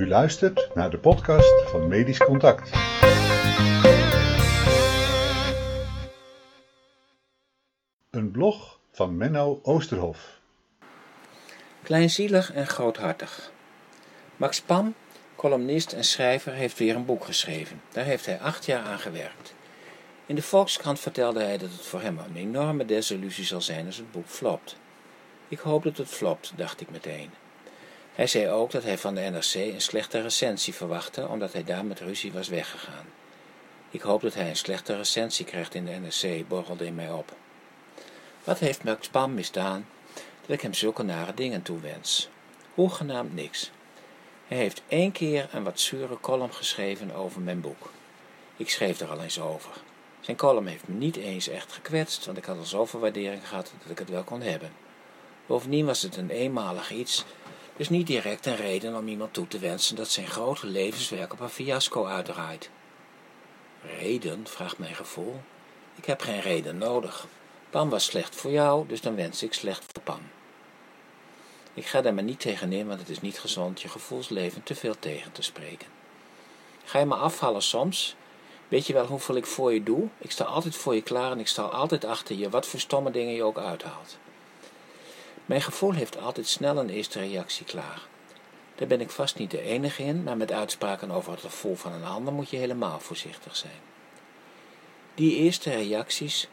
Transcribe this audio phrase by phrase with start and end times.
[0.00, 2.70] U luistert naar de podcast van Medisch Contact.
[8.10, 10.40] Een blog van Menno Oosterhof.
[11.82, 13.52] Kleinzielig en groothartig.
[14.36, 14.94] Max Pam,
[15.36, 17.80] columnist en schrijver, heeft weer een boek geschreven.
[17.92, 19.54] Daar heeft hij acht jaar aan gewerkt.
[20.26, 23.96] In de Volkskrant vertelde hij dat het voor hem een enorme desillusie zal zijn als
[23.96, 24.76] het boek flopt.
[25.48, 27.30] Ik hoop dat het flopt, dacht ik meteen.
[28.20, 31.84] Hij zei ook dat hij van de NRC een slechte recensie verwachtte, omdat hij daar
[31.84, 33.06] met ruzie was weggegaan.
[33.90, 37.32] Ik hoop dat hij een slechte recensie krijgt in de NRC, borrelde in mij op.
[38.44, 39.86] Wat heeft Max Pam misdaan
[40.40, 42.28] dat ik hem zulke nare dingen toewens?
[42.74, 43.70] Hoegenaamd niks.
[44.46, 47.90] Hij heeft één keer een wat zure column geschreven over mijn boek.
[48.56, 49.72] Ik schreef er al eens over.
[50.20, 53.72] Zijn column heeft me niet eens echt gekwetst, want ik had al zoveel waardering gehad
[53.82, 54.72] dat ik het wel kon hebben.
[55.46, 57.24] Bovendien was het een eenmalig iets,
[57.76, 61.40] dus niet direct een reden om iemand toe te wensen dat zijn grote levenswerk op
[61.40, 62.70] een fiasco uitdraait.
[63.98, 65.40] Reden, vraagt mijn gevoel.
[65.94, 67.26] Ik heb geen reden nodig.
[67.70, 70.20] Pam was slecht voor jou, dus dan wens ik slecht voor Pam.
[71.74, 74.98] Ik ga daar maar niet tegenin, want het is niet gezond je gevoelsleven te veel
[74.98, 75.88] tegen te spreken.
[76.84, 78.16] Ga je me afvallen soms?
[78.68, 80.08] Weet je wel hoeveel ik voor je doe?
[80.18, 83.10] Ik sta altijd voor je klaar en ik sta altijd achter je, wat voor stomme
[83.10, 84.18] dingen je ook uithaalt.
[85.50, 88.00] Mijn gevoel heeft altijd snel een eerste reactie klaar.
[88.74, 91.92] Daar ben ik vast niet de enige in, maar met uitspraken over het gevoel van
[91.92, 93.80] een ander moet je helemaal voorzichtig zijn.
[95.14, 96.48] Die eerste reacties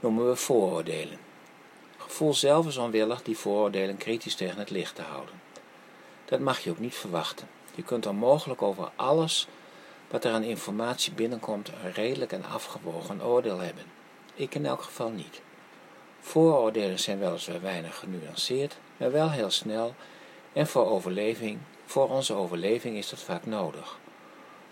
[0.00, 1.18] noemen we vooroordelen.
[1.96, 5.34] Gevoel zelf is onwillig die vooroordelen kritisch tegen het licht te houden.
[6.24, 7.48] Dat mag je ook niet verwachten.
[7.74, 9.46] Je kunt onmogelijk over alles
[10.10, 13.84] wat er aan informatie binnenkomt een redelijk en afgewogen oordeel hebben.
[14.34, 15.40] Ik in elk geval niet.
[16.26, 19.94] Vooroordelen zijn weliswaar weinig genuanceerd, maar wel heel snel
[20.52, 23.98] en voor overleving, voor onze overleving is dat vaak nodig.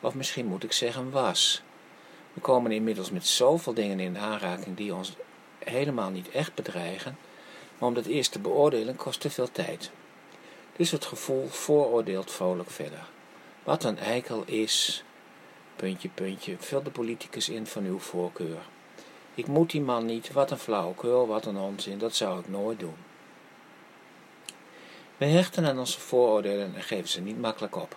[0.00, 1.62] Of misschien moet ik zeggen was.
[2.32, 5.16] We komen inmiddels met zoveel dingen in aanraking die ons
[5.58, 7.18] helemaal niet echt bedreigen,
[7.78, 9.90] maar om dat eerst te beoordelen kost te veel tijd.
[10.76, 13.06] Dus het gevoel vooroordeelt vrolijk verder.
[13.64, 15.04] Wat een eikel is,
[15.76, 18.62] puntje, puntje, vul de politicus in van uw voorkeur.
[19.34, 22.80] Ik moet die man niet, wat een flauwekul, wat een onzin, dat zou ik nooit
[22.80, 22.96] doen.
[25.16, 27.96] We hechten aan onze vooroordelen en geven ze niet makkelijk op.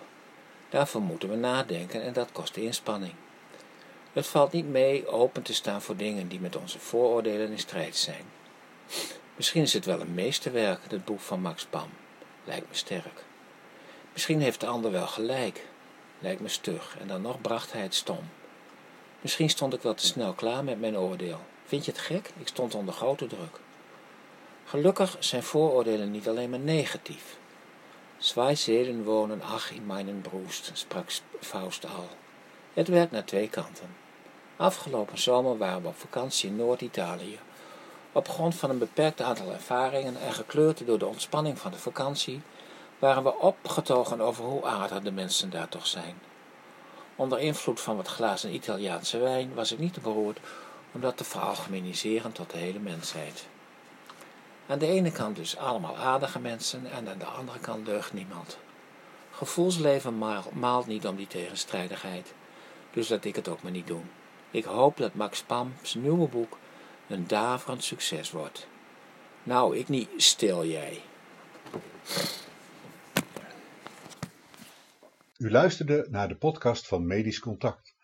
[0.68, 3.14] Daarvoor moeten we nadenken en dat kost inspanning.
[4.12, 7.96] Het valt niet mee open te staan voor dingen die met onze vooroordelen in strijd
[7.96, 8.24] zijn.
[9.36, 11.88] Misschien is het wel een meesterwerk, het boek van Max Pam.
[12.44, 13.24] Lijkt me sterk.
[14.12, 15.66] Misschien heeft de ander wel gelijk.
[16.18, 18.28] Lijkt me stug en dan nog bracht hij het stom.
[19.20, 21.40] Misschien stond ik wel te snel klaar met mijn oordeel.
[21.64, 22.30] Vind je het gek?
[22.36, 23.60] Ik stond onder grote druk.
[24.64, 27.38] Gelukkig zijn vooroordelen niet alleen maar negatief.
[28.18, 32.08] Zwei Seelen wonen ach in mijn Brust, sprak Faust al.
[32.74, 33.96] Het werkt naar twee kanten.
[34.56, 37.38] Afgelopen zomer waren we op vakantie in Noord-Italië.
[38.12, 42.40] Op grond van een beperkt aantal ervaringen en gekleurd door de ontspanning van de vakantie,
[42.98, 46.27] waren we opgetogen over hoe aardig de mensen daar toch zijn.
[47.18, 50.38] Onder invloed van wat glazen Italiaanse wijn was ik niet te beroerd
[50.92, 53.46] om dat te veralgemeniseren tot de hele mensheid.
[54.66, 58.58] Aan de ene kant dus allemaal aardige mensen en aan de andere kant deugt niemand.
[59.30, 60.18] Gevoelsleven
[60.52, 62.32] maalt niet om die tegenstrijdigheid,
[62.92, 64.10] dus laat ik het ook maar niet doen.
[64.50, 66.58] Ik hoop dat Max Pam's nieuwe boek
[67.08, 68.66] een daverend succes wordt.
[69.42, 71.02] Nou, ik niet, stil jij.
[75.38, 77.96] U luisterde naar de podcast van Medisch Contact.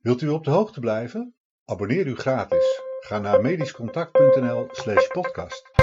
[0.00, 1.34] Wilt u op de hoogte blijven?
[1.64, 2.80] Abonneer u gratis.
[3.00, 5.75] Ga naar medischcontact.nl/podcast.